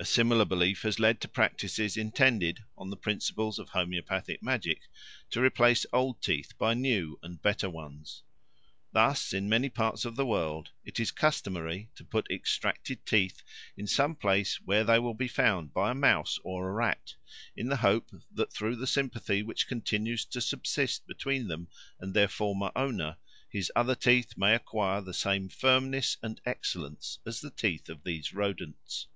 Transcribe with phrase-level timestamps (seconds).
[0.00, 4.82] A similar belief has led to practices intended, on the principles of homoeopathic magic,
[5.30, 8.22] to replace old teeth by new and better ones.
[8.92, 13.42] Thus in many parts of the world it is customary to put extracted teeth
[13.76, 17.14] in some place where they will be found by a mouse or a rat,
[17.56, 21.68] in the hope that, through the sympathy which continues to subsist between them
[22.00, 23.16] and their former owner,
[23.48, 28.32] his other teeth may acquire the same firmness and excellence as the teeth of these
[28.32, 29.06] rodents.